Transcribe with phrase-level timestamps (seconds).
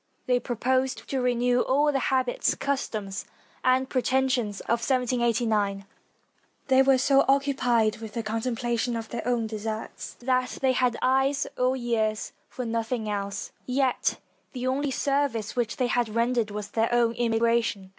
[0.25, 3.25] They proposed to renew all the hab its, customs,
[3.63, 5.85] and pretensions of 1789.
[6.69, 11.45] They were so occupied with the contemplation of their own deserts that they had eyes
[11.55, 14.17] or ears for nothing else, yet
[14.53, 17.89] the only service which they had rendered was their emi gration.